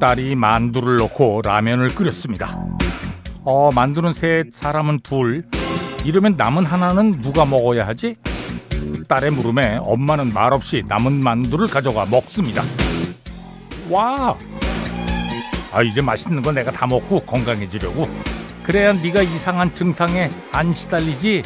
딸이 0.00 0.34
만두를 0.34 0.96
넣고 0.96 1.42
라면을 1.44 1.94
끓였습니다. 1.94 2.58
어, 3.44 3.70
만두는 3.70 4.14
셋, 4.14 4.46
사람은 4.50 5.00
둘. 5.00 5.44
이러면 6.04 6.36
남은 6.38 6.64
하나는 6.64 7.20
누가 7.20 7.44
먹어야 7.44 7.86
하지? 7.86 8.16
딸의 9.06 9.32
물음에 9.32 9.78
엄마는 9.82 10.32
말없이 10.32 10.82
남은 10.88 11.12
만두를 11.12 11.68
가져가 11.68 12.06
먹습니다. 12.06 12.62
와! 13.90 14.36
아, 15.72 15.82
이제 15.82 16.00
맛있는 16.00 16.40
거 16.40 16.50
내가 16.50 16.70
다 16.72 16.86
먹고 16.86 17.20
건강해지려고. 17.20 18.08
그래야 18.62 18.94
네가 18.94 19.20
이상한 19.20 19.72
증상에 19.74 20.30
안 20.50 20.72
시달리지. 20.72 21.42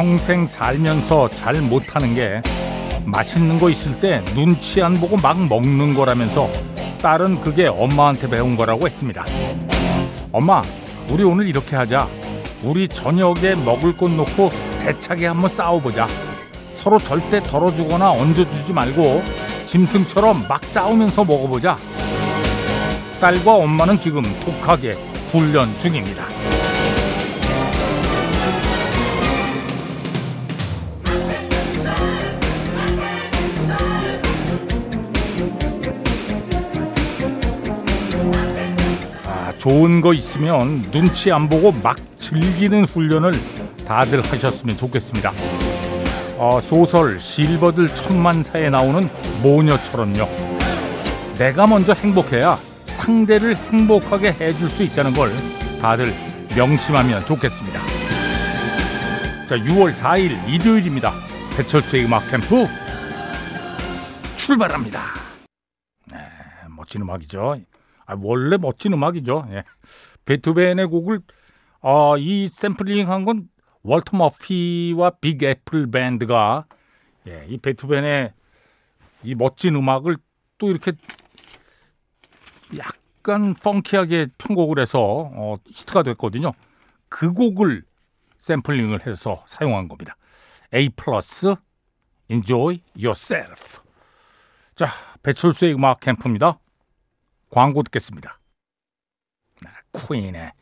평생 0.00 0.46
살면서 0.46 1.28
잘 1.34 1.60
못하는 1.60 2.14
게 2.14 2.42
맛있는 3.04 3.58
거 3.58 3.68
있을 3.68 4.00
때 4.00 4.24
눈치 4.34 4.80
안 4.80 4.94
보고 4.94 5.18
막 5.18 5.38
먹는 5.38 5.92
거라면서 5.92 6.48
딸은 7.02 7.42
그게 7.42 7.66
엄마한테 7.66 8.26
배운 8.30 8.56
거라고 8.56 8.86
했습니다. 8.86 9.26
엄마, 10.32 10.62
우리 11.10 11.22
오늘 11.22 11.46
이렇게 11.48 11.76
하자. 11.76 12.08
우리 12.62 12.88
저녁에 12.88 13.54
먹을 13.62 13.94
것 13.94 14.10
놓고 14.10 14.50
대차게 14.80 15.26
한번 15.26 15.50
싸워보자. 15.50 16.08
서로 16.72 16.98
절대 16.98 17.42
덜어주거나 17.42 18.10
얹어주지 18.10 18.72
말고 18.72 19.22
짐승처럼 19.66 20.46
막 20.48 20.64
싸우면서 20.64 21.26
먹어보자. 21.26 21.76
딸과 23.20 23.54
엄마는 23.54 24.00
지금 24.00 24.22
독하게 24.46 24.96
훈련 25.30 25.68
중입니다. 25.78 26.24
좋은 39.60 40.00
거 40.00 40.14
있으면 40.14 40.80
눈치 40.90 41.30
안 41.30 41.46
보고 41.46 41.70
막 41.70 41.94
즐기는 42.18 42.82
훈련을 42.86 43.32
다들 43.86 44.22
하셨으면 44.22 44.78
좋겠습니다. 44.78 45.32
어, 46.38 46.58
소설 46.62 47.20
실버들 47.20 47.94
천만사에 47.94 48.70
나오는 48.70 49.10
모녀처럼요. 49.42 50.26
내가 51.36 51.66
먼저 51.66 51.92
행복해야 51.92 52.56
상대를 52.86 53.54
행복하게 53.54 54.32
해줄 54.32 54.70
수 54.70 54.82
있다는 54.82 55.12
걸 55.12 55.30
다들 55.82 56.06
명심하면 56.56 57.26
좋겠습니다. 57.26 57.80
자, 59.46 59.56
6월 59.56 59.92
4일 59.92 60.48
일요일입니다. 60.48 61.12
배철수의 61.58 62.06
음악 62.06 62.30
캠프 62.30 62.66
출발합니다. 64.36 65.00
네, 66.12 66.18
멋진 66.70 67.02
음악이죠. 67.02 67.58
아, 68.10 68.16
원래 68.20 68.56
멋진 68.56 68.92
음악이죠. 68.92 69.46
예. 69.50 69.64
베토벤의 70.24 70.86
곡을 70.86 71.20
어, 71.80 72.18
이 72.18 72.48
샘플링한 72.48 73.24
건 73.24 73.48
월터 73.82 74.16
머피와 74.16 75.10
빅 75.20 75.42
애플 75.44 75.90
밴드가 75.90 76.66
예, 77.28 77.46
이 77.48 77.58
베토벤의 77.58 78.32
이 79.22 79.34
멋진 79.34 79.76
음악을 79.76 80.16
또 80.58 80.70
이렇게 80.70 80.92
약간 82.76 83.54
펑키하게 83.54 84.28
편곡을 84.38 84.80
해서 84.80 85.30
어, 85.34 85.54
히트가 85.66 86.02
됐거든요. 86.02 86.52
그 87.08 87.32
곡을 87.32 87.84
샘플링을 88.38 89.06
해서 89.06 89.44
사용한 89.46 89.88
겁니다. 89.88 90.16
A 90.74 90.88
플러스 90.90 91.54
Enjoy 92.28 92.80
Yourself. 92.96 93.82
자, 94.74 94.86
배철수의 95.22 95.74
음악 95.74 96.00
캠프입니다. 96.00 96.58
광고 97.50 97.82
듣겠습니다. 97.82 98.36
퀸의 99.92 100.52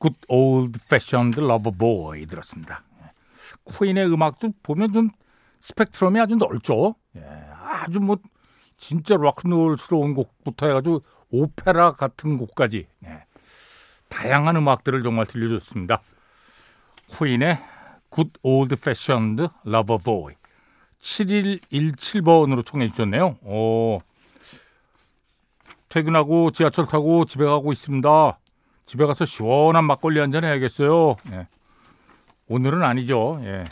Good 0.00 0.20
Old 0.28 0.80
Fashioned 0.82 1.40
Lover 1.40 1.76
Boy 1.76 2.26
들었습니다. 2.26 2.82
퀸의 3.66 4.06
음악도 4.12 4.52
보면 4.62 4.92
좀 4.92 5.10
스펙트럼이 5.60 6.20
아주 6.20 6.36
넓죠. 6.36 6.94
예, 7.16 7.22
아주 7.62 8.00
뭐 8.00 8.16
진짜 8.76 9.16
락큰롤스러운 9.16 10.14
곡부터 10.14 10.66
해가지고 10.66 11.02
오페라 11.30 11.92
같은 11.92 12.38
곡까지 12.38 12.86
예, 13.04 13.24
다양한 14.08 14.56
음악들을 14.56 15.02
정말 15.02 15.26
들려줬습니다. 15.26 16.02
퀸의 17.18 17.58
Good 18.10 18.32
Old 18.42 18.74
Fashioned 18.74 19.48
Lover 19.66 20.02
Boy 20.02 20.34
7117번으로 21.00 22.64
청해 22.64 22.88
주셨네요. 22.88 23.38
오. 23.42 24.00
퇴근하고 25.94 26.50
지하철 26.50 26.86
타고 26.86 27.24
집에 27.24 27.44
가고 27.44 27.70
있습니다. 27.70 28.40
집에 28.84 29.06
가서 29.06 29.24
시원한 29.24 29.84
막걸리 29.84 30.18
한 30.18 30.32
잔 30.32 30.42
해야겠어요. 30.42 31.14
예. 31.30 31.46
오늘은 32.48 32.82
아니죠. 32.82 33.38
예. 33.44 33.64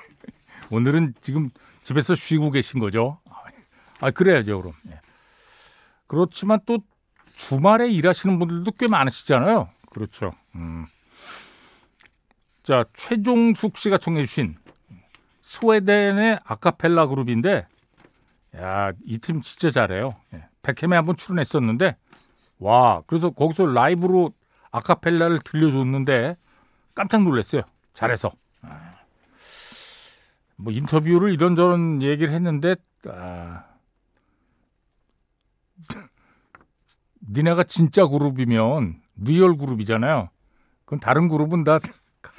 오늘은 0.72 1.12
지금 1.20 1.50
집에서 1.82 2.14
쉬고 2.14 2.50
계신 2.50 2.80
거죠. 2.80 3.20
아, 4.00 4.10
그래야죠, 4.10 4.62
그럼. 4.62 4.72
예. 4.90 5.00
그렇지만 6.06 6.60
또 6.64 6.78
주말에 7.36 7.90
일하시는 7.90 8.38
분들도 8.38 8.72
꽤 8.78 8.88
많으시잖아요. 8.88 9.68
그렇죠. 9.90 10.32
음. 10.54 10.86
자, 12.62 12.86
최종숙 12.96 13.76
씨가 13.76 13.98
청해주신 13.98 14.56
스웨덴의 15.42 16.38
아카펠라 16.42 17.08
그룹인데, 17.08 17.66
야, 18.56 18.92
이 19.04 19.18
팀 19.18 19.42
진짜 19.42 19.70
잘해요. 19.70 20.16
예. 20.32 20.49
백햄에 20.62 20.96
한번 20.96 21.16
출연했었는데 21.16 21.96
와 22.58 23.02
그래서 23.06 23.30
거기서 23.30 23.66
라이브로 23.66 24.32
아카펠라를 24.70 25.40
들려줬는데 25.40 26.36
깜짝 26.94 27.22
놀랐어요. 27.22 27.62
잘해서. 27.94 28.30
아. 28.62 28.94
뭐 30.56 30.72
인터뷰를 30.72 31.32
이런저런 31.32 32.02
얘기를 32.02 32.32
했는데 32.34 32.76
아, 33.08 33.64
니네가 37.32 37.64
진짜 37.64 38.06
그룹이면 38.06 39.00
리얼 39.16 39.56
그룹이잖아요. 39.56 40.28
그럼 40.84 41.00
다른 41.00 41.28
그룹은 41.28 41.64
다 41.64 41.78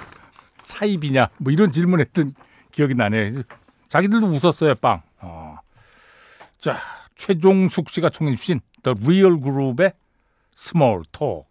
사이비냐? 0.64 1.28
뭐 1.38 1.52
이런 1.52 1.72
질문했던 1.72 2.32
기억이 2.70 2.94
나네. 2.94 3.42
자기들도 3.88 4.26
웃었어요, 4.28 4.74
빵. 4.76 5.02
어. 5.18 5.58
자, 6.58 6.76
최종숙 7.22 7.88
씨가 7.88 8.10
청해 8.10 8.34
주신 8.34 8.60
The 8.82 8.98
Real 9.00 9.40
Group의 9.40 9.92
Small 10.56 11.02
Talk. 11.12 11.44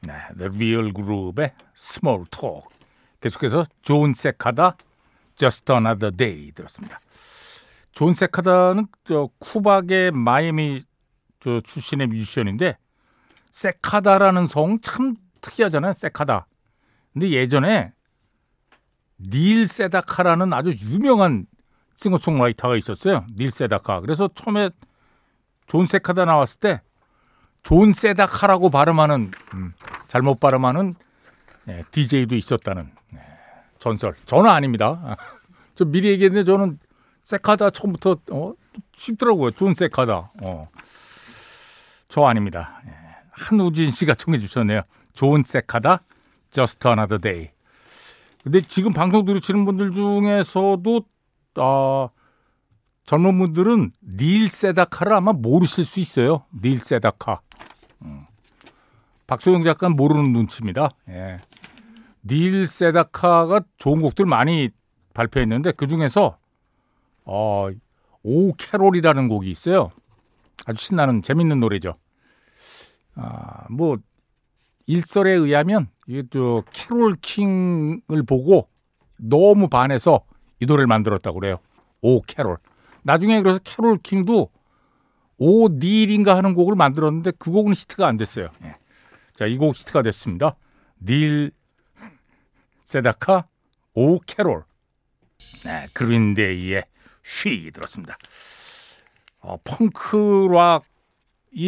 네, 0.00 0.14
The 0.38 0.50
Real 0.50 0.94
Group의 0.94 1.52
Small 1.76 2.24
Talk. 2.30 2.68
계속해서 3.20 3.66
존 3.82 4.14
세카다 4.14 4.78
Just 5.36 5.70
Another 5.70 6.16
Day 6.16 6.52
들었습니다. 6.52 6.98
존 7.92 8.14
세카다는 8.14 8.86
저 9.04 9.28
쿠바계 9.40 10.12
마이애미 10.12 10.84
저 11.40 11.60
출신의 11.60 12.06
뮤지션인데 12.06 12.78
세카다라는 13.50 14.46
성 14.46 14.80
참 14.80 15.16
특이하잖아요. 15.42 15.92
세카다. 15.92 16.46
근데 17.12 17.28
예전에 17.32 17.92
닐 19.18 19.66
세다카라는 19.66 20.54
아주 20.54 20.70
유명한 20.70 21.46
싱어송라이터가 21.98 22.76
있었어요. 22.76 23.26
닐 23.36 23.50
세다카. 23.50 24.00
그래서 24.00 24.28
처음에 24.34 24.70
존 25.66 25.86
세카다 25.86 26.24
나왔을 26.24 26.60
때 26.60 26.80
존 27.62 27.92
세다카라고 27.92 28.70
발음하는 28.70 29.30
음, 29.54 29.72
잘못 30.06 30.40
발음하는 30.40 30.94
네, 31.64 31.84
DJ도 31.90 32.34
있었다는 32.34 32.90
네, 33.12 33.20
전설. 33.78 34.14
저는 34.24 34.48
아닙니다. 34.48 35.16
저 35.76 35.84
미리 35.84 36.08
얘기했는데 36.08 36.44
저는 36.50 36.78
세카다 37.24 37.70
처음부터 37.70 38.16
어, 38.30 38.54
쉽더라고요. 38.96 39.50
존 39.50 39.74
세카다. 39.74 40.30
어. 40.42 40.68
저 42.08 42.24
아닙니다. 42.24 42.80
네, 42.86 42.92
한우진 43.32 43.90
씨가 43.90 44.14
청해 44.14 44.38
주셨네요. 44.38 44.80
존 45.12 45.42
세카다 45.42 46.00
Just 46.50 46.88
Another 46.88 47.20
Day. 47.20 47.50
근데 48.42 48.62
지금 48.62 48.94
방송 48.94 49.26
들으시는 49.26 49.66
분들 49.66 49.92
중에서도 49.92 51.02
어, 51.58 52.10
젊은 53.06 53.38
분들은 53.38 53.92
닐 54.02 54.50
세다카를 54.50 55.12
아마 55.14 55.32
모르실 55.32 55.84
수 55.84 56.00
있어요. 56.00 56.44
닐 56.62 56.80
세다카. 56.80 57.40
음. 58.02 58.20
박소영 59.26 59.62
작가는 59.62 59.96
모르는 59.96 60.32
눈치입니다. 60.32 60.90
예. 61.08 61.40
닐 62.26 62.66
세다카가 62.66 63.62
좋은 63.78 64.00
곡들 64.00 64.26
많이 64.26 64.70
발표했는데 65.14 65.72
그 65.72 65.86
중에서 65.86 66.38
어, 67.24 67.68
Oh 68.22 68.52
Carol이라는 68.54 69.28
곡이 69.28 69.50
있어요. 69.50 69.90
아주 70.66 70.84
신나는 70.84 71.22
재밌는 71.22 71.60
노래죠. 71.60 71.94
아, 73.14 73.66
뭐 73.70 73.98
일설에 74.86 75.32
의하면 75.32 75.88
이게 76.06 76.22
저 76.30 76.62
캐롤 76.72 77.16
킹을 77.20 78.22
보고 78.26 78.68
너무 79.16 79.68
반해서 79.68 80.24
이 80.60 80.66
노래를 80.66 80.86
만들었다고 80.86 81.40
그래요. 81.40 81.58
Oh 82.00 82.20
Carol. 82.22 82.58
나중에 83.02 83.40
그래서 83.42 83.58
캐롤 83.64 83.98
킹도 83.98 84.48
Oh 85.38 85.68
Neil인가 85.68 86.36
하는 86.36 86.54
곡을 86.54 86.74
만들었는데 86.74 87.32
그 87.38 87.50
곡은 87.50 87.72
히트가 87.74 88.06
안 88.06 88.16
됐어요. 88.16 88.48
예. 88.64 88.74
자, 89.36 89.46
이 89.46 89.56
곡 89.56 89.76
히트가 89.76 90.02
됐습니다. 90.02 90.56
닐 91.00 91.52
세다카 92.84 93.46
Oh 93.94 94.18
Carol. 94.20 94.64
네, 95.64 95.86
그린데이의 95.92 96.84
쉬 97.22 97.70
들었습니다. 97.72 98.16
어, 99.40 99.56
펑크락이 99.62 100.82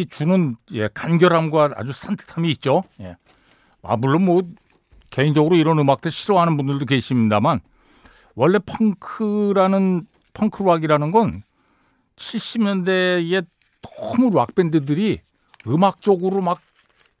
주는 0.09 0.55
예, 0.73 0.89
간결함과 0.93 1.71
아주 1.75 1.93
산뜻함이 1.93 2.49
있죠. 2.51 2.83
예. 2.99 3.15
아, 3.81 3.95
물론 3.95 4.25
뭐 4.25 4.41
개인적으로 5.09 5.55
이런 5.55 5.79
음악들 5.79 6.11
싫어하는 6.11 6.57
분들도 6.57 6.85
계십니다만 6.85 7.61
원래 8.35 8.59
펑크라는 8.59 10.07
펑크 10.33 10.63
락이라는 10.63 11.11
건 11.11 11.43
70년대에 12.15 13.45
너무 13.81 14.35
락 14.35 14.55
밴드들이 14.55 15.19
음악적으로 15.67 16.41
막 16.41 16.59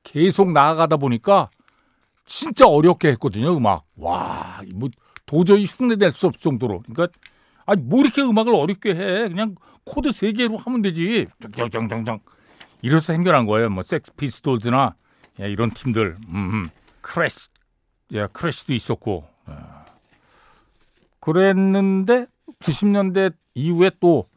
계속 0.03 0.51
나아가다 0.51 0.97
보니까 0.97 1.49
진짜 2.25 2.67
어렵게 2.67 3.09
했거든요, 3.09 3.55
음악. 3.55 3.83
와, 3.97 4.61
뭐 4.75 4.89
도저히 5.25 5.65
흉내낼 5.65 6.11
수 6.13 6.27
없을 6.27 6.39
정도로. 6.39 6.81
그러니까 6.87 7.07
아니 7.65 7.81
뭐 7.81 8.01
이렇게 8.01 8.21
음악을 8.21 8.53
어렵게 8.53 8.95
해? 8.95 9.27
그냥 9.27 9.55
코드 9.83 10.11
세 10.11 10.31
개로 10.31 10.57
하면 10.57 10.81
되지. 10.81 11.27
짱짱짱짱. 11.55 12.19
이래서 12.81 13.13
생겨난 13.13 13.45
거예요. 13.45 13.69
뭐 13.69 13.83
섹스 13.83 14.13
피스톨즈나 14.13 14.95
야, 15.39 15.45
이런 15.45 15.71
팀들. 15.71 16.17
음, 16.29 16.69
크래시, 17.01 17.49
야, 18.15 18.27
크래시도 18.27 18.73
있었고. 18.73 19.25
야. 21.21 21.25
그랬는데 21.25 22.25
90년대 22.59 23.33
이후에 23.53 23.91
또 23.99 24.29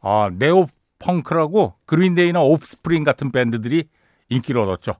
아, 0.00 0.30
네오 0.32 0.66
펑크라고 0.98 1.74
그린데이나 1.86 2.40
오프스프링 2.40 3.04
같은 3.04 3.30
밴드들이 3.30 3.88
인기를 4.28 4.60
얻었죠. 4.60 4.94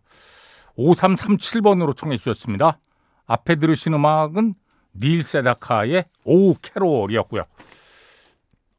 5337번으로 0.76 1.96
청해 1.96 2.16
주셨습니다. 2.16 2.78
앞에 3.26 3.56
들으신 3.56 3.94
음악은 3.94 4.54
닐 4.94 5.22
세다카의 5.22 6.04
Oh 6.24 6.54
Carol이었고요. 6.54 7.44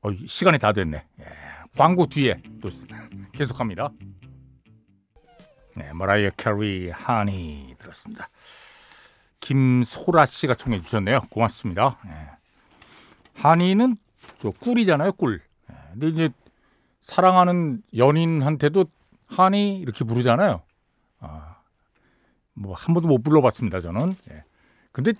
어, 0.02 0.10
시간이 0.26 0.60
다 0.60 0.72
됐네. 0.72 1.06
예, 1.20 1.26
광고 1.78 2.08
뒤에 2.08 2.42
또 2.62 2.70
계속합니다. 3.34 3.90
네, 5.76 5.94
머라이어 5.94 6.32
캐리 6.36 6.90
Honey 6.90 7.76
들었습니다. 7.78 8.28
김소라 9.40 10.26
씨가 10.26 10.56
청해 10.56 10.82
주셨네요. 10.82 11.22
고맙습니다. 11.30 11.98
예. 12.08 12.39
Honey는 13.42 13.96
저 14.40 14.52
꿀이잖아요, 14.52 15.14
꿀. 15.14 15.42
예, 15.72 15.76
근데 15.94 16.08
이제 16.10 16.30
사랑하는 17.02 17.82
연인한테도 17.96 18.86
하니 19.28 19.80
이렇게 19.80 20.04
부르잖아요. 20.04 20.62
아, 21.20 21.58
뭐 22.54 22.74
한 22.76 22.94
번도 22.94 23.08
못 23.08 23.24
불러봤습니다, 23.24 23.80
저는. 23.82 24.16
예. 24.32 24.44
근데 24.92 25.14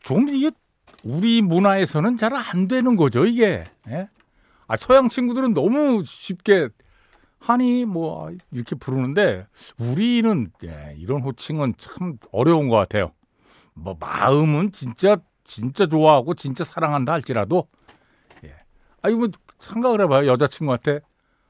좀 0.00 0.28
이게 0.28 0.50
우리 1.04 1.42
문화에서는 1.42 2.16
잘 2.16 2.32
안 2.34 2.68
되는 2.68 2.96
거죠, 2.96 3.24
이게. 3.24 3.64
예? 3.88 4.08
아, 4.66 4.76
서양 4.76 5.08
친구들은 5.08 5.54
너무 5.54 6.02
쉽게 6.04 6.68
하니 7.38 7.84
뭐 7.86 8.30
이렇게 8.52 8.74
부르는데 8.76 9.46
우리는 9.78 10.50
예, 10.64 10.94
이런 10.98 11.22
호칭은 11.22 11.74
참 11.78 12.18
어려운 12.32 12.68
것 12.68 12.76
같아요. 12.76 13.12
뭐 13.74 13.96
마음은 13.98 14.72
진짜 14.72 15.16
진짜 15.50 15.86
좋아하고 15.86 16.34
진짜 16.34 16.62
사랑한다 16.62 17.12
할지라도 17.12 17.66
예. 18.44 18.54
아니 19.02 19.16
뭐 19.16 19.26
생각을 19.58 20.00
해봐요 20.02 20.30
여자친구한테 20.30 21.00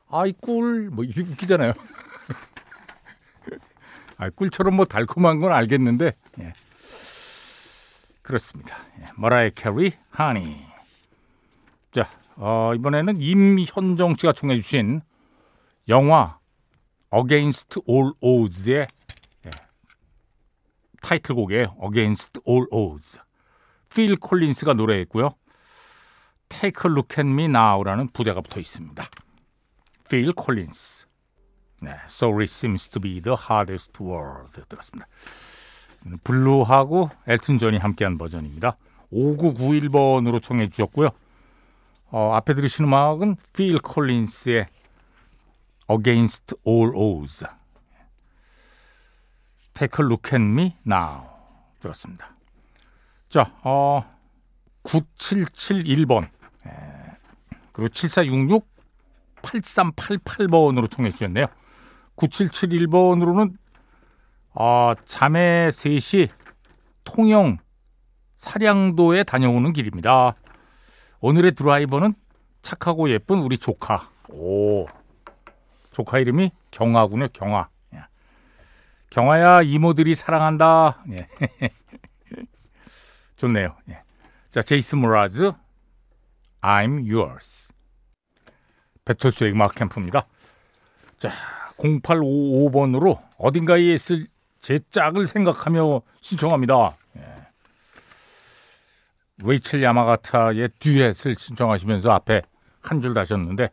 아이 0.08 0.32
꿀 0.32 0.88
뭐 0.91 1.05
이렇게 1.05 1.20
웃기잖아요. 1.20 1.75
아 4.17 4.31
꿀처럼 4.31 4.75
뭐 4.75 4.87
달콤한 4.87 5.41
건 5.41 5.52
알겠는데 5.52 6.12
예. 6.41 6.52
그렇습니다. 8.23 8.79
예. 9.00 9.05
머라이 9.17 9.50
캐리 9.50 9.93
Honey. 10.08 10.64
자 11.93 12.08
어, 12.37 12.73
이번에는 12.75 13.20
임현정 13.20 14.17
씨가 14.19 14.32
청해 14.32 14.62
주신 14.62 15.02
영화 15.88 16.38
Against 17.14 17.81
All 17.87 18.14
Odds의 18.20 18.87
예. 19.47 19.50
타이틀곡이에요. 21.02 21.76
Against 21.85 22.41
All 22.49 22.67
Odds. 22.70 23.20
필 23.94 24.16
콜린스가 24.16 24.75
노래했고요. 24.75 25.34
Take 26.48 26.88
a 26.88 26.92
Look 26.92 27.16
at 27.19 27.28
Me 27.28 27.44
Now라는 27.44 28.08
부제가 28.08 28.40
붙어 28.40 28.60
있습니다. 28.60 29.04
필 30.08 30.32
콜린스. 30.32 31.06
네, 31.82 31.96
Sorry 32.04 32.44
seems 32.44 32.88
to 32.88 33.00
be 33.00 33.20
the 33.20 33.37
hardest 33.38 34.02
word 34.02 34.62
들었습니다. 34.69 35.06
블루하고 36.25 37.10
엘튼 37.26 37.58
존이 37.58 37.78
함께한 37.78 38.19
버전입니다. 38.19 38.76
5991번으로 39.12 40.42
청해 40.42 40.69
주셨고요. 40.69 41.08
어, 42.10 42.32
앞에 42.34 42.54
들으신 42.54 42.87
음악은 42.87 43.37
필 43.52 43.78
콜린스의 43.78 44.66
Against 45.90 46.54
All 46.66 46.92
Odds. 46.94 47.44
Take 49.75 50.04
a 50.04 50.06
look 50.06 50.31
at 50.32 50.42
me 50.42 50.76
now. 50.87 51.28
들었습니다. 51.80 52.35
자, 53.30 53.54
어, 53.62 54.04
9771번. 54.82 56.28
그리고 57.72 57.88
7466 57.88 58.68
8388번으로 59.40 60.90
청해 60.90 61.10
주셨네요. 61.10 61.46
9771번으로는 62.16 63.56
어, 64.52 64.92
자매 65.06 65.70
셋이 65.70 66.26
통영 67.04 67.58
사량도에 68.34 69.22
다녀오는 69.22 69.72
길입니다. 69.72 70.34
오늘의 71.20 71.52
드라이버는 71.52 72.14
착하고 72.62 73.10
예쁜 73.10 73.38
우리 73.38 73.56
조카. 73.58 74.08
오. 74.30 74.87
조카 75.92 76.18
이름이 76.18 76.50
경아군요, 76.70 77.28
경아. 77.32 77.68
예. 77.94 78.00
경아야, 79.10 79.62
이모들이 79.62 80.14
사랑한다. 80.14 81.04
예. 81.12 81.70
좋네요. 83.40 83.75
예. 83.88 83.99
자, 84.50 84.61
제이스 84.61 84.97
모라즈, 84.97 85.52
I'm 86.61 87.11
yours. 87.11 87.73
배철수의 89.04 89.52
음악 89.52 89.75
캠프입니다. 89.75 90.26
자, 91.18 91.30
0855번으로 91.78 93.18
어딘가에 93.38 93.80
있을 93.94 94.26
제 94.61 94.78
짝을 94.90 95.26
생각하며 95.26 96.02
신청합니다. 96.20 96.94
예. 97.16 97.35
레이첼 99.42 99.82
야마가타의 99.82 100.68
듀엣을 100.78 101.35
신청하시면서 101.37 102.11
앞에 102.11 102.42
한 102.82 103.00
줄 103.00 103.14
다셨는데 103.14 103.70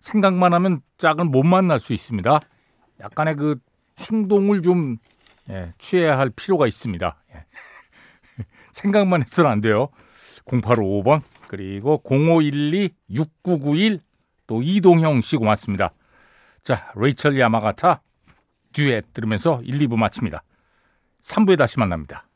생각만 0.00 0.54
하면 0.54 0.80
짝을 0.96 1.26
못 1.26 1.42
만날 1.44 1.78
수 1.78 1.92
있습니다. 1.92 2.40
약간의 3.00 3.36
그 3.36 3.58
행동을 3.98 4.62
좀 4.62 4.96
예, 5.50 5.74
취해야 5.78 6.18
할 6.18 6.30
필요가 6.30 6.66
있습니다. 6.66 7.16
예. 7.34 7.44
생각만 8.74 9.22
해서는 9.22 9.50
안 9.50 9.60
돼요. 9.60 9.88
0855번 10.46 11.22
그리고 11.48 12.02
0512-6991 12.04 14.00
또 14.46 14.62
이동형 14.62 15.22
씨 15.22 15.36
고맙습니다. 15.36 15.92
자, 16.62 16.92
레이첼 16.96 17.38
야마가타 17.38 18.02
듀엣 18.72 19.14
들으면서 19.14 19.62
1, 19.62 19.78
2부 19.78 19.96
마칩니다. 19.96 20.42
3부에 21.22 21.56
다시 21.56 21.78
만납니다. 21.78 22.28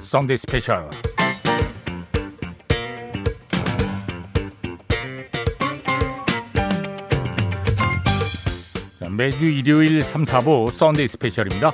썬데이 0.00 0.36
스페셜 0.36 0.90
매주 9.12 9.44
일요일 9.46 10.02
3, 10.02 10.24
4부 10.24 10.72
썬데이 10.72 11.06
스페셜입니다. 11.06 11.72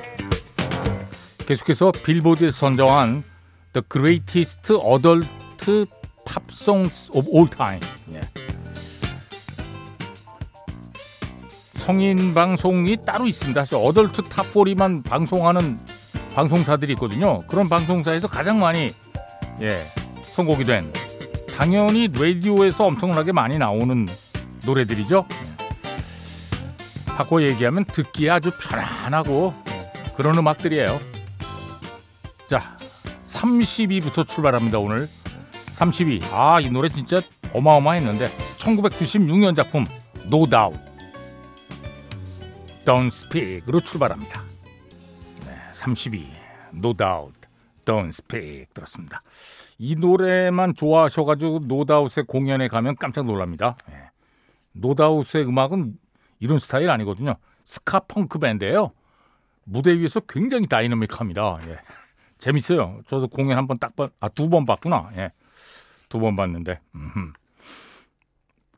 계속해서 1.47 1.93
빌보드에서 1.93 2.57
선정한 2.57 3.23
The 3.73 3.85
Greatest 3.89 4.73
Adult 4.75 5.29
Pop 6.25 6.45
Songs 6.51 7.11
of 7.13 7.29
All 7.33 7.49
Time 7.49 7.81
예. 8.13 8.21
성인 11.77 12.33
방송이 12.33 12.97
따로 13.05 13.27
있습니다. 13.27 13.65
Adult 13.73 14.23
Top 14.23 14.53
40만 14.53 15.05
방송하는 15.05 15.79
방송사들이 16.35 16.95
있거든요. 16.95 17.47
그런 17.47 17.69
방송사에서 17.69 18.27
가장 18.27 18.59
많이 18.59 18.91
예, 19.61 19.85
선곡이 20.23 20.65
된 20.65 20.93
당연히 21.57 22.09
라디오에서 22.13 22.87
엄청나게 22.87 23.31
많이 23.31 23.59
나오는 23.59 24.09
노래들이죠. 24.67 25.25
바꿔 27.19 27.43
얘기하면 27.43 27.85
듣기에 27.85 28.31
아주 28.31 28.53
편안하고 28.61 29.53
그런 30.17 30.39
음악들이에요. 30.39 31.01
자, 32.47 32.77
32부터 33.25 34.29
출발합니다, 34.29 34.79
오늘. 34.79 35.09
32. 35.73 36.23
아, 36.31 36.61
이 36.61 36.71
노래 36.71 36.89
진짜 36.89 37.21
어마어마했는데. 37.53 38.29
1996년 38.59 39.57
작품, 39.57 39.85
No 40.27 40.47
Doubt. 40.47 40.79
Don't 42.85 43.09
Speak으로 43.09 43.81
출발합니다. 43.81 44.45
네, 45.45 45.57
32. 45.73 46.25
No 46.73 46.95
Doubt. 46.95 47.49
Don't 47.85 48.09
Speak 48.09 48.67
들었습니다. 48.73 49.23
이 49.77 49.97
노래만 49.97 50.77
좋아하셔가지고 50.77 51.63
노다웃의 51.65 52.27
공연에 52.29 52.69
가면 52.69 52.95
깜짝 52.95 53.27
놀랍니다. 53.27 53.77
네. 53.89 53.95
노다웃의 54.75 55.49
음악은 55.49 55.95
이런 56.41 56.59
스타일 56.59 56.91
아니거든요. 56.91 57.35
스카 57.65 58.01
펑크 58.01 58.39
밴드예요. 58.39 58.93
무대 59.65 59.93
위에서 59.99 60.21
굉장히 60.21 60.67
다이너믹합니다. 60.67 61.59
예. 61.69 61.79
재밌어요. 62.39 63.01
저도 63.07 63.29
공연 63.29 63.59
한 63.59 63.67
번딱 63.67 63.97
번, 63.97 64.09
아, 64.21 64.29
두 64.29 64.49
번 64.49 64.65
봤구나. 64.65 65.11
예. 65.17 65.33
두 66.09 66.19
번 66.21 66.37
봤는데. 66.37 66.81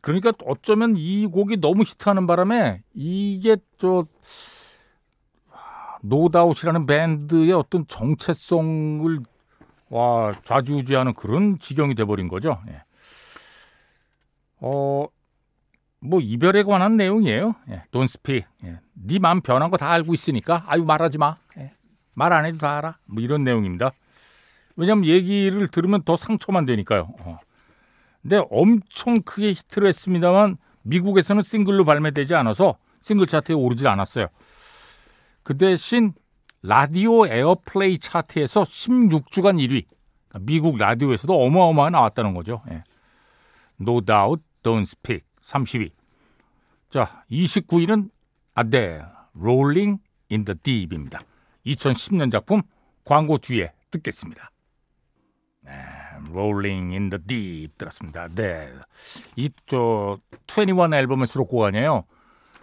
그러니까 0.00 0.32
어쩌면 0.46 0.94
이 0.96 1.26
곡이 1.26 1.58
너무 1.60 1.82
히트하는 1.82 2.26
바람에 2.26 2.82
이게 2.94 3.56
저 3.76 4.04
노다웃이라는 6.02 6.86
밴드의 6.86 7.52
어떤 7.52 7.86
정체성을 7.86 9.20
와 9.90 10.32
좌지우지하는 10.44 11.12
그런 11.14 11.58
지경이 11.58 11.94
돼버린 11.94 12.28
거죠. 12.28 12.58
예. 12.68 12.82
어, 14.60 15.06
뭐 16.00 16.20
이별에 16.20 16.62
관한 16.62 16.96
내용이에요. 16.96 17.54
예, 17.70 17.82
Don't. 17.92 18.44
예. 18.64 18.80
네 18.94 19.18
마음 19.18 19.40
변한 19.40 19.70
거 19.70 19.76
다 19.76 19.90
알고 19.90 20.14
있으니까 20.14 20.64
아유 20.66 20.84
말하지 20.84 21.18
마. 21.18 21.36
예. 21.58 21.72
말안 22.16 22.46
해도 22.46 22.58
다 22.58 22.78
알아. 22.78 22.98
뭐 23.06 23.22
이런 23.22 23.44
내용입니다. 23.44 23.90
왜냐하면 24.76 25.04
얘기를 25.06 25.68
들으면 25.68 26.02
더 26.02 26.16
상처만 26.16 26.64
되니까요. 26.66 27.08
어. 27.20 27.38
근데 28.22 28.42
엄청 28.50 29.20
크게 29.22 29.50
히트를 29.50 29.88
했습니다만 29.88 30.56
미국에서는 30.82 31.42
싱글로 31.42 31.84
발매되지 31.84 32.34
않아서 32.34 32.76
싱글 33.00 33.26
차트에 33.26 33.54
오르질 33.54 33.86
않았어요. 33.88 34.26
그 35.42 35.56
대신 35.56 36.12
라디오 36.62 37.26
airplay 37.26 37.98
차트에서 37.98 38.62
16주간 38.62 39.56
1위. 39.58 39.84
그러니까 40.28 40.38
미국 40.40 40.78
라디오에서도 40.78 41.32
어마어마하게 41.32 41.92
나왔다는 41.92 42.34
거죠. 42.34 42.60
예. 42.70 42.82
No 43.80 44.00
doubt, 44.00 44.42
don't 44.62 44.82
speak. 44.82 45.24
30위. 45.50 45.90
자, 46.90 47.24
29위는 47.30 48.10
아델, 48.54 49.04
Rolling 49.38 50.00
in 50.30 50.44
the 50.44 50.56
Deep입니다. 50.62 51.20
2010년 51.66 52.30
작품 52.30 52.62
광고 53.04 53.38
뒤에 53.38 53.72
듣겠습니다. 53.90 54.50
네, 55.62 55.72
Rolling 56.30 56.92
in 56.92 57.10
the 57.10 57.22
Deep 57.24 57.76
들었습니다. 57.76 58.28
네. 58.28 58.72
이저 59.36 60.18
21 60.46 60.94
앨범의 60.94 61.26
수록곡 61.26 61.64
아니에요. 61.64 62.04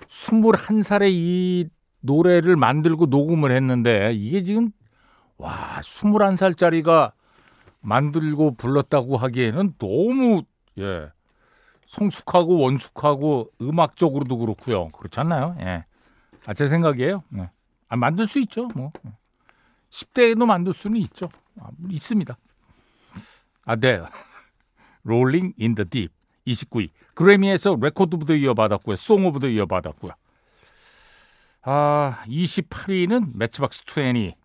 21살에 0.07 1.09
이 1.11 1.69
노래를 2.01 2.55
만들고 2.55 3.07
녹음을 3.07 3.51
했는데 3.51 4.13
이게 4.13 4.43
지금 4.43 4.71
와, 5.37 5.79
21살짜리가 5.81 7.11
만들고 7.81 8.55
불렀다고 8.55 9.17
하기에는 9.17 9.73
너무 9.77 10.43
예. 10.79 11.11
성숙하고 11.87 12.59
원숙하고 12.59 13.49
음악적으로도 13.61 14.37
그렇고요. 14.37 14.89
그렇지 14.89 15.19
않나요? 15.21 15.55
예. 15.61 15.85
아, 16.45 16.53
제 16.53 16.67
생각이에요. 16.67 17.23
예. 17.37 17.49
아, 17.87 17.95
만들 17.95 18.27
수 18.27 18.39
있죠. 18.39 18.67
뭐. 18.75 18.91
10대에도 19.89 20.45
만들 20.45 20.73
수는 20.73 20.99
있죠. 21.01 21.29
아, 21.59 21.69
있습니다. 21.89 22.35
아델. 23.63 24.05
Rolling 25.03 25.53
in 25.57 25.75
the 25.75 25.85
Deep. 25.89 26.11
29위. 26.45 26.89
그래미에서 27.13 27.77
Record 27.81 28.15
of 28.15 28.25
the 28.25 28.35
Year 28.35 28.53
받았고요. 28.53 28.95
Song 28.97 29.25
of 29.25 29.39
the 29.39 29.47
Year 29.47 29.65
받았고요. 29.65 30.11
아, 31.63 32.21
28위는 32.27 33.31
매치박스 33.33 33.83
20. 33.87 34.35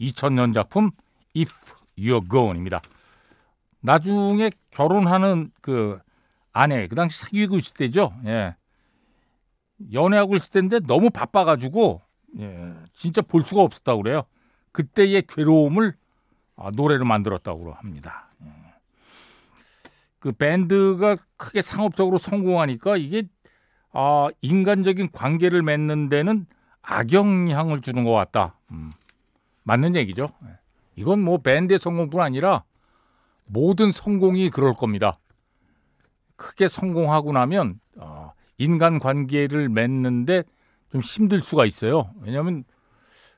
2000년 0.00 0.52
작품 0.54 0.90
If 1.36 1.52
You're 1.98 2.28
Gone입니다. 2.28 2.80
나중에 3.80 4.50
결혼하는 4.70 5.50
그 5.60 5.98
아내 6.54 6.86
그 6.86 6.94
당시 6.94 7.18
사귀고 7.18 7.58
있을 7.58 7.74
때죠. 7.74 8.14
예. 8.24 8.56
연애하고 9.92 10.36
있을 10.36 10.50
때인데 10.50 10.80
너무 10.86 11.10
바빠가지고 11.10 12.00
예, 12.38 12.74
진짜 12.92 13.20
볼 13.20 13.42
수가 13.42 13.60
없었다고 13.60 14.02
그래요. 14.02 14.22
그때의 14.72 15.24
괴로움을 15.28 15.94
아, 16.56 16.70
노래로 16.70 17.04
만들었다고 17.04 17.72
합니다. 17.72 18.30
예. 18.44 18.48
그 20.20 20.32
밴드가 20.32 21.16
크게 21.36 21.60
상업적으로 21.60 22.18
성공하니까 22.18 22.96
이게 22.96 23.24
아, 23.92 24.28
인간적인 24.40 25.10
관계를 25.10 25.62
맺는 25.62 26.08
데는 26.08 26.46
악영향을 26.82 27.80
주는 27.80 28.04
것 28.04 28.12
같다. 28.12 28.58
음, 28.70 28.92
맞는 29.64 29.96
얘기죠. 29.96 30.24
예. 30.44 30.58
이건 30.94 31.20
뭐 31.20 31.38
밴드의 31.38 31.78
성공뿐 31.78 32.20
아니라 32.20 32.62
모든 33.46 33.90
성공이 33.90 34.50
그럴 34.50 34.72
겁니다. 34.72 35.18
크게 36.36 36.68
성공하고 36.68 37.32
나면 37.32 37.80
어, 37.98 38.32
인간 38.58 38.98
관계를 38.98 39.68
맺는데 39.68 40.44
좀 40.90 41.00
힘들 41.00 41.40
수가 41.40 41.64
있어요. 41.66 42.10
왜냐하면 42.20 42.64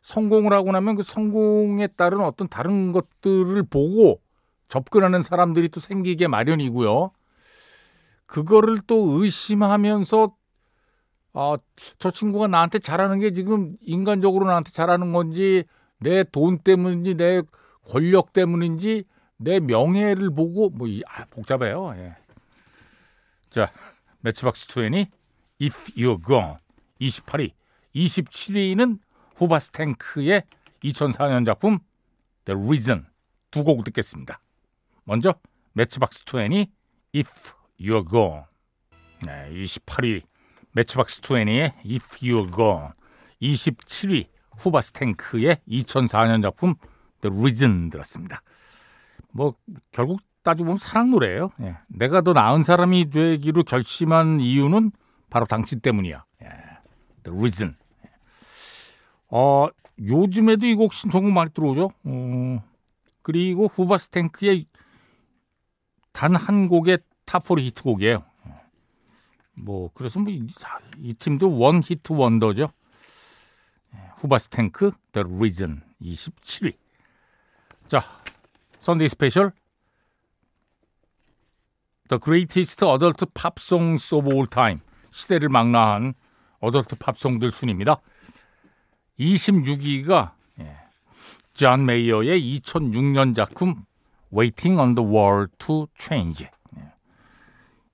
성공을 0.03 0.53
하고 0.53 0.73
나면 0.73 0.95
그 0.97 1.03
성공에 1.03 1.89
따른 1.89 2.21
어떤 2.21 2.49
다른 2.49 2.93
것들을 2.93 3.63
보고 3.65 4.21
접근하는 4.69 5.23
사람들이 5.23 5.69
또 5.69 5.81
생기게 5.81 6.29
마련이고요. 6.29 7.11
그거를 8.27 8.79
또 8.87 9.23
의심하면서 9.23 10.35
아, 11.35 11.57
저 11.99 12.11
친구가 12.11 12.47
나한테 12.47 12.79
잘하는 12.79 13.21
게 13.21 13.33
지금 13.33 13.77
인간적으로 13.83 14.47
나한테 14.47 14.71
잘하는 14.73 15.13
건지 15.13 15.65
내 15.99 16.25
돈 16.25 16.59
때문인지 16.59 17.15
내 17.15 17.43
권력 17.85 18.33
때문인지 18.33 19.05
내 19.37 19.61
명예를 19.61 20.31
보고 20.35 20.71
뭐 20.71 20.89
아, 21.07 21.25
복잡해요. 21.31 21.95
예. 21.97 22.17
자, 23.57 23.73
매치박스 24.21 24.67
20 24.69 25.11
If 25.63 25.95
You're 25.95 26.23
Gone 26.23 26.57
28위, 27.01 27.53
27위는 27.95 28.99
후바스탱크의 29.35 30.43
2004년 30.85 31.47
작품 31.47 31.79
The 32.45 32.61
Reason 32.61 33.07
두 33.51 33.65
곡 33.65 33.83
듣겠습니다. 33.85 34.39
먼저 35.05 35.33
매치박스 35.73 36.25
20 36.27 36.71
If 37.15 37.55
You're 37.81 38.07
Gone 38.07 38.43
네, 39.25 39.51
28위 39.51 40.25
매치박스 40.73 41.23
20의 41.23 41.73
If 41.79 42.19
You're 42.21 42.55
Gone 42.55 42.91
27위 43.41 44.27
후바스탱크의 44.59 45.63
2004년 45.67 46.43
작품 46.43 46.75
The 47.23 47.35
Reason 47.35 47.89
들었습니다. 47.89 48.43
뭐 49.33 49.55
결국 49.93 50.21
따지고 50.47 50.67
보면 50.67 50.79
사랑 50.79 51.11
노래예요. 51.11 51.51
예. 51.61 51.77
내가 51.89 52.21
더 52.21 52.33
나은 52.33 52.63
사람이 52.63 53.11
되기로 53.11 53.65
결심한 53.65 54.39
이유는 54.41 54.93
바로 55.29 55.45
당신 55.45 55.81
때문이야. 55.81 56.25
예. 56.43 56.47
The 57.25 57.37
reason. 57.37 57.77
어, 59.29 59.67
요즘에도 59.99 60.67
이 60.67 60.75
곡 60.77 60.93
신청곡 60.95 61.33
많이 61.33 61.51
들어오죠. 61.53 61.91
어, 62.05 62.65
그리고 63.23 63.67
후바스탱크의 63.67 64.67
단 66.13 66.37
한 66.37 66.69
곡의 66.69 66.99
탑4 67.27 67.59
히트곡이에요. 67.61 68.25
예. 68.47 68.51
뭐 69.55 69.91
그래서 69.95 70.21
뭐 70.21 70.33
이 70.99 71.13
팀도 71.15 71.59
one 71.59 71.81
hit 71.83 72.13
wonder죠. 72.13 72.69
예. 73.95 73.99
후바스탱크 74.19 74.93
The 75.13 75.27
Reason 75.29 75.83
27위. 76.01 76.77
자, 77.89 78.01
Sunday 78.79 79.09
Special 79.09 79.53
The 82.09 82.21
Greatest 82.23 82.85
Adult 82.85 83.27
Pop 83.35 83.55
Songs 83.59 84.15
of 84.15 84.29
All 84.33 84.47
Time 84.47 84.81
시대를 85.11 85.49
망라한 85.49 86.15
adult 86.61 86.97
팝송들 86.97 87.51
순입니다. 87.51 88.01
26위가 89.19 90.33
존 91.55 91.87
메이어의 91.87 92.59
2006년 92.59 93.35
작품 93.35 93.85
Waiting 94.33 94.79
on 94.79 94.95
the 94.95 95.09
World 95.09 95.53
to 95.59 95.89
Change. 95.99 96.49
예. 96.77 96.93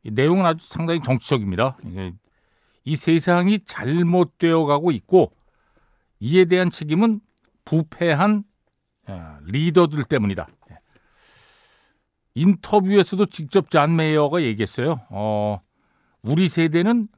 이 0.02 0.11
내용은 0.11 0.45
아주 0.45 0.66
상당히 0.66 1.00
정치적입니다. 1.00 1.76
이 2.85 2.97
세상이 2.97 3.61
잘못되어 3.61 4.64
가고 4.64 4.90
있고 4.90 5.33
이에 6.19 6.45
대한 6.45 6.71
책임은 6.71 7.21
부패한 7.64 8.45
아, 9.07 9.38
리더들 9.45 10.04
때문이다. 10.04 10.49
예. 12.36 12.40
인터뷰에서도 12.40 13.26
직접 13.26 13.70
잔 13.70 13.96
메이어가 13.96 14.42
얘기했어요. 14.42 15.00
어, 15.10 15.60
우리 16.22 16.48
세대는 16.48 17.08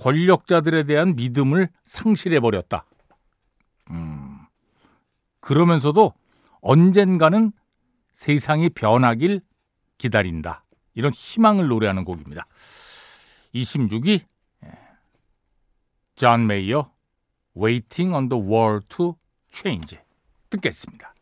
권력자들에 0.00 0.84
대한 0.84 1.16
믿음을 1.16 1.68
상실해 1.84 2.40
버렸다. 2.40 2.84
음, 3.90 4.38
그러면서도 5.40 6.12
언젠가는 6.60 7.52
세상이 8.12 8.70
변하길 8.70 9.40
기다린다. 9.98 10.64
이런 10.94 11.12
희망을 11.12 11.68
노래하는 11.68 12.04
곡입니다. 12.04 12.46
26위 13.54 14.24
존 16.16 16.46
메이어 16.46 16.90
Waiting 17.56 18.14
on 18.14 18.28
the 18.28 18.42
World 18.42 18.86
to 18.88 19.16
Change 19.52 19.98
듣겠습니다. 20.50 21.14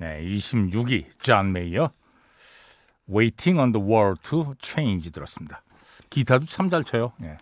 네, 0.00 0.24
26위 0.24 1.06
존 1.20 1.52
메이어 1.52 1.90
Waiting 3.08 3.60
on 3.60 3.72
the 3.72 3.84
World 3.84 4.22
to 4.22 4.54
Change 4.62 5.10
들었습니다. 5.10 5.62
기타도 6.10 6.46
참 6.46 6.70
잘 6.70 6.84
쳐요. 6.84 7.12
네. 7.18 7.36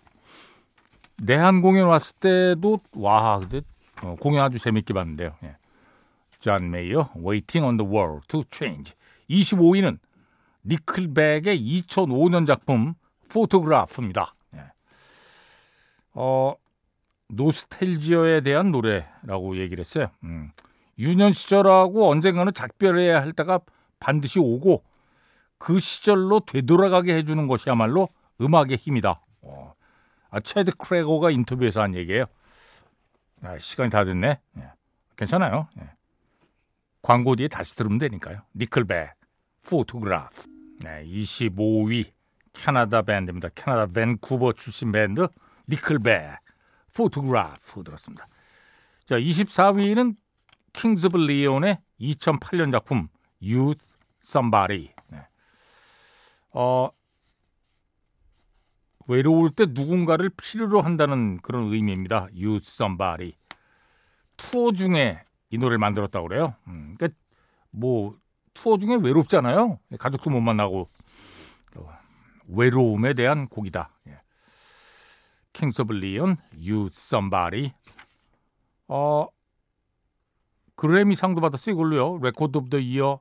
내한 1.17 1.61
공연 1.61 1.87
왔을 1.87 2.15
때도 2.19 2.79
와 2.93 3.39
근데 3.39 3.61
어, 4.01 4.15
공연 4.19 4.43
아주 4.43 4.59
재밌게 4.59 4.93
봤는데요. 4.93 5.29
예. 5.43 5.55
존 6.39 6.69
메이어 6.71 7.09
Waiting 7.15 7.65
on 7.65 7.77
the 7.77 7.89
World 7.89 8.27
to 8.27 8.43
Change 8.51 8.93
25위는 9.29 9.99
니클백의 10.65 11.59
2005년 11.59 12.45
작품 12.47 12.95
Photograph입니다. 13.29 14.33
예. 14.55 14.63
어, 16.13 16.55
노스텔지어에 17.29 18.41
대한 18.41 18.71
노래라고 18.71 19.57
얘기를 19.57 19.79
했어요. 19.79 20.07
음. 20.23 20.51
유년 20.99 21.33
시절하고 21.33 22.09
언젠가는 22.09 22.53
작별해야 22.53 23.21
할 23.21 23.33
때가 23.33 23.59
반드시 23.99 24.39
오고 24.39 24.83
그 25.63 25.79
시절로 25.79 26.41
되돌아가게 26.41 27.15
해주는 27.15 27.47
것이야말로 27.47 28.09
음악의 28.41 28.75
힘이다. 28.75 29.15
어. 29.43 29.73
아, 30.29 30.41
채드 30.41 30.75
크로거가 30.75 31.31
인터뷰에서 31.31 31.81
한 31.81 31.95
얘기예요. 31.95 32.25
아, 33.43 33.57
시간이 33.57 33.89
다 33.89 34.03
됐네. 34.03 34.41
예. 34.57 34.71
괜찮아요. 35.15 35.69
예. 35.79 35.89
광고 37.01 37.37
뒤에 37.37 37.47
다시 37.47 37.77
들으면 37.77 37.97
되니까요. 37.97 38.41
니클백, 38.55 39.13
Photograph. 39.61 40.49
네, 40.81 41.05
25위 41.05 42.11
캐나다 42.51 43.01
밴드입니다. 43.01 43.47
캐나다 43.55 43.85
밴쿠버 43.85 44.51
출신 44.53 44.91
밴드 44.91 45.29
니클백, 45.69 46.39
Photograph 46.93 47.85
들었습니다. 47.85 48.27
자, 49.05 49.17
24위는 49.17 50.17
킹스 50.73 51.05
오브 51.05 51.17
리온의 51.19 51.79
2008년 52.01 52.73
작품 52.73 53.07
Use. 53.41 53.95
네. 56.53 56.59
어, 56.59 56.91
외로울 59.07 59.49
때 59.49 59.65
누군가를 59.67 60.29
필요로 60.29 60.81
한다는 60.81 61.37
그런 61.41 61.71
의미입니다. 61.71 62.27
Use 62.33 62.67
Somebody. 62.67 63.33
투어 64.37 64.71
중에 64.71 65.23
이 65.49 65.57
노래를 65.57 65.77
만들었다고 65.77 66.27
그래요. 66.27 66.55
음, 66.67 66.95
그러니까 66.97 67.19
뭐 67.69 68.15
투어 68.53 68.77
중에 68.77 68.95
외롭잖아요. 69.01 69.79
가족도 69.99 70.29
못 70.29 70.41
만나고 70.41 70.87
외로움에 72.47 73.13
대한 73.13 73.47
곡이다. 73.47 73.89
예. 74.07 74.19
Kings 75.53 75.81
of 75.81 75.93
Leon, 75.93 76.37
Use 76.55 76.87
Somebody. 76.91 77.71
어 78.87 79.27
그래미 80.75 81.15
상도 81.15 81.41
받았어요 81.41 81.73
이걸로요. 81.73 82.19
Record 82.21 82.57
of 82.57 82.69
the 82.69 82.79
Year 82.79 83.19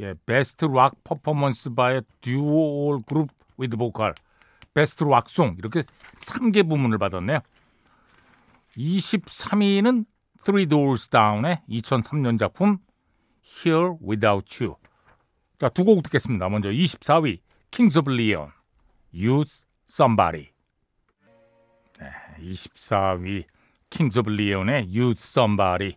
예, 0.00 0.14
Best 0.24 0.64
Rock 0.64 1.04
Performance 1.04 1.70
by 1.70 2.00
Duo 2.22 3.02
Group 3.02 3.28
with 3.58 3.76
Vocal. 3.76 4.14
Best 4.72 5.04
Rock 5.04 5.30
Song 5.30 5.56
이렇게 5.58 5.82
3개 6.18 6.66
부문을 6.68 6.96
받았네요. 6.98 7.40
23위는 8.76 10.06
Three 10.44 10.66
Doors 10.66 11.08
Down의 11.10 11.60
2003년 11.68 12.38
작품 12.38 12.78
Here 13.44 13.96
Without 14.00 14.64
You. 14.64 14.76
자, 15.58 15.68
두 15.68 15.84
곡 15.84 16.02
듣겠습니다. 16.04 16.48
먼저 16.48 16.70
24위 16.70 17.40
Kings 17.70 17.98
of 17.98 18.10
Leon, 18.10 18.52
Use 19.12 19.66
Somebody. 19.88 20.48
네, 21.98 22.10
24위 22.38 23.44
Kings 23.90 24.18
of 24.18 24.32
Leon의 24.32 24.86
Use 24.88 25.20
Somebody. 25.20 25.96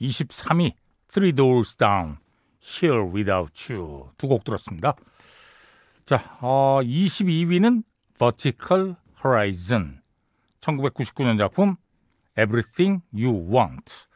23위 0.00 0.74
Three 1.08 1.32
Doors 1.32 1.76
Down, 1.76 2.18
Here 2.62 3.02
Without 3.02 3.72
You. 3.72 4.10
두 4.18 4.28
곡 4.28 4.44
들었습니다. 4.44 4.94
자, 6.04 6.16
어, 6.40 6.80
22위는 6.82 7.82
Vertical 8.18 8.96
Horizon. 9.24 10.00
1999년 10.60 11.38
작품 11.38 11.76
Everything 12.38 13.02
You 13.14 13.48
Want. 13.54 14.06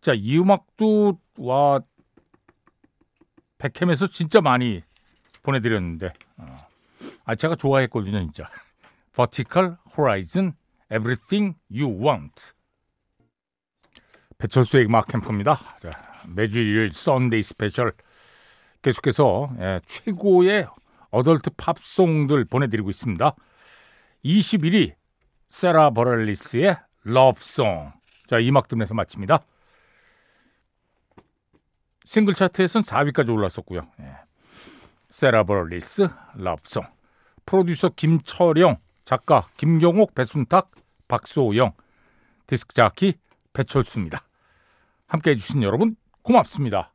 자, 0.00 0.12
이 0.14 0.38
음악도 0.38 1.18
와 1.38 1.80
백캠에서 3.58 4.08
진짜 4.08 4.40
많이 4.40 4.82
보내드렸는데 5.42 6.12
어. 6.36 6.56
아 7.24 7.34
제가 7.34 7.54
좋아했거든요 7.54 8.18
진짜 8.20 8.48
Vertical 9.12 9.76
Horizon 9.96 10.54
Everything 10.90 11.56
You 11.70 11.88
Want 12.04 12.52
배철수의 14.42 14.86
음악 14.86 15.06
캠프입니다 15.06 15.56
자, 15.80 15.90
매주 16.28 16.58
일요일 16.58 16.90
Sunday 16.92 17.42
Special 17.42 17.92
계속해서 18.82 19.52
예, 19.60 19.80
최고의 19.86 20.66
adult 21.12 21.50
팝송들 21.56 22.46
보내드리고 22.46 22.90
있습니다 22.90 23.34
21위 24.24 24.94
세라 25.48 25.90
버럴리스의 25.90 26.76
Love 27.04 27.48
Song 27.48 27.92
자, 28.26 28.38
이 28.40 28.48
음악 28.48 28.66
들으면서 28.66 28.94
마칩니다 28.94 29.38
싱글 32.04 32.34
차트에선 32.34 32.82
4위까지 32.82 33.32
올랐었고요. 33.32 33.86
예. 34.00 34.16
세라버리스 35.08 36.08
Love 36.34 36.59
Song 36.59 36.84
프로듀서 37.46 37.90
김철영 37.90 38.78
작가 39.04 39.46
김경옥 39.56 40.12
배순탁 40.16 40.72
박소영 41.06 41.74
디스크 42.48 42.74
자키 42.74 43.14
배철수입니다. 43.52 44.24
함께 45.12 45.32
해 45.32 45.36
주신 45.36 45.62
여러분 45.62 45.94
고맙습니다. 46.22 46.91